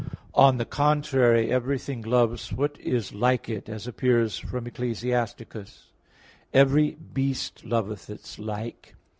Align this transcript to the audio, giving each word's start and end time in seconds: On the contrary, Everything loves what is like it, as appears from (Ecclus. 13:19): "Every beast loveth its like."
On 0.33 0.57
the 0.57 0.65
contrary, 0.65 1.51
Everything 1.51 2.01
loves 2.01 2.51
what 2.51 2.75
is 2.79 3.13
like 3.13 3.47
it, 3.47 3.69
as 3.69 3.85
appears 3.85 4.39
from 4.39 4.65
(Ecclus. 4.65 5.03
13:19): 5.03 5.73
"Every 6.55 6.97
beast 7.13 7.63
loveth 7.63 8.09
its 8.09 8.39
like." 8.39 8.95